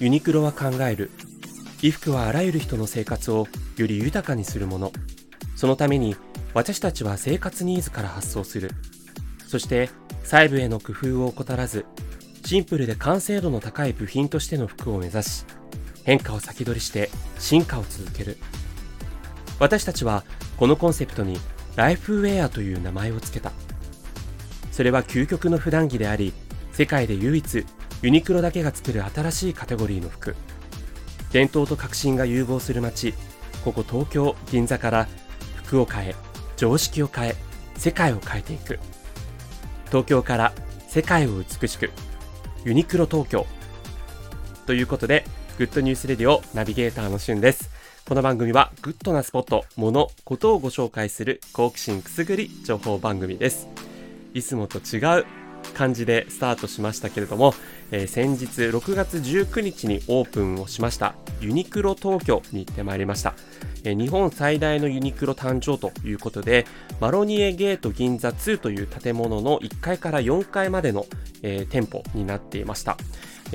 [0.00, 1.10] ユニクロは考える。
[1.80, 4.92] 衣服はあらゆる人の生活をより豊かにするもの。
[5.56, 6.14] そのために
[6.54, 8.70] 私たちは生活ニーズから発想する。
[9.44, 9.90] そして
[10.22, 11.84] 細部への工夫を怠らず
[12.44, 15.44] シンプルで完成度の高い部品としての服を目指し
[16.04, 18.36] 変化を先取りして進化を続ける。
[19.58, 20.22] 私たちは
[20.58, 21.38] このコンセプトに
[21.74, 23.50] ライフウェアという名前を付けた。
[24.70, 26.32] それは究極の普段着であり
[26.70, 27.66] 世界で唯一
[28.00, 30.36] ユニクロだけが作る新しいカテゴリーの服。
[31.32, 33.12] 伝統と革新が融合する街。
[33.64, 35.08] ここ東京銀座から
[35.56, 36.14] 服を変え
[36.56, 37.34] 常識を変え
[37.76, 38.78] 世界を変えていく。
[39.86, 40.52] 東京から
[40.86, 41.90] 世界を美しく。
[42.64, 43.46] ユニクロ東京。
[44.66, 45.24] ということで
[45.58, 47.68] グッドニュースレディオナビゲーターのしゅんです。
[48.08, 53.66] この番組はグッドなスポット、物、ことをご紹介する好奇心くすぐり情報番組です。
[54.34, 55.26] いつもと違う
[55.78, 57.54] 感じでスタートしましたけれども、
[57.92, 63.34] えー、先日6月19日にオープンをしましたユニクロ東京に行ってまいりました、
[63.84, 66.66] えー、日本最大のユニクロ誕生ということで
[67.00, 71.06] マロニエゲート銀座2という建物の1階から4階までの、
[71.42, 72.96] えー、店舗になっていました。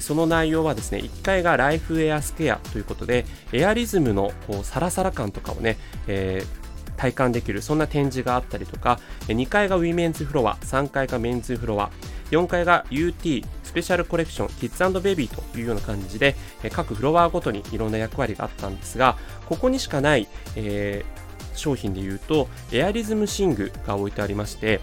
[0.00, 4.32] その内容はですね、1階がライフエアスケアということで、エアリズムの
[4.64, 5.76] サラサラ感とかをね、
[6.08, 6.65] えー
[6.96, 11.90] 体感できるそんな展示があったりとか2階がウィメンズフロア3階がメンズフロア
[12.30, 16.34] 4階が UT スペシャルコレクションキッズベビーというような感じで
[16.72, 19.16] 各フロアごとにいろんな役割があったんですが
[19.48, 24.80] ここにしかない、えー、商品で言うとエアリズム寝具が置いてありまして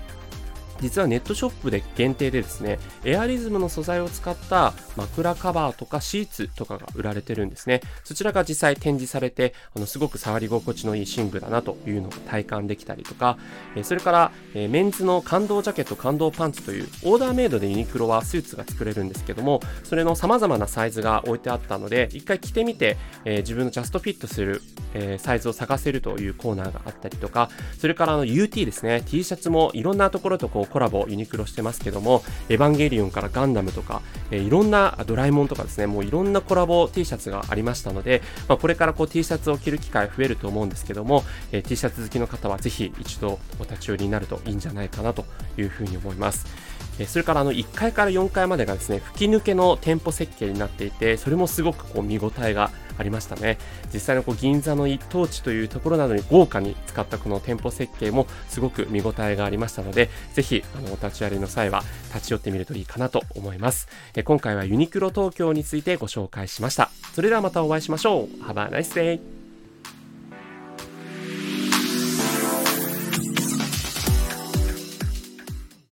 [0.83, 7.79] 実はネットショップで限定でですね、エアリズムの素材を使った枕カバーとかシーツとかが売られてるんですね。
[8.03, 13.37] そちらが実際展示されて、あのすごく触り心地のいい寝具だなというのを体感できたりとか、
[13.83, 24.61] それからメンズの感動ジャケット、感動パンツというオーダーメイドでユニクロはスーツが作れるんですけども、それの様々なサイズが置いてあったので、一回着てみて、え自分のジャストフィットする、
[24.93, 27.49] えサイズを探せるというコーナーがあったりとか、
[27.79, 34.01] それからあの UT ですね、T シャツもいろんなところとこうコラボユニクロしてますけども、エヴァンゲリオンからガンダムとか、
[34.31, 45.25] え、いろんなドラえもんとかですね、もういろんなコラボ T シャツがありましたので、まあ、これからこう T シャツを着る機会増えると思うんですけども、え、T シャツ好きの方はぜひ一度お立ち寄りになるといいんじゃないかなと
[45.57, 46.47] いうふうに思います。
[47.07, 53.57] それからあの1階から4階までがですね吹き抜けの店舗設計になっていてそれもすごくこう見応えがありましたね。
[53.93, 61.83] 実際のこう銀座の一等地というところなどに豪華に使ったこの店舗設計もすごく見応えがありましたのでぜひあのお立ち寄りの際は
[62.13, 63.87] 立ち寄ってみるといいかなと思います。
[64.15, 66.89] え今回はユニクロ東京についてご紹介しました。
[67.13, 68.43] それではまたお会いしましょう。
[68.43, 69.32] Have a nice day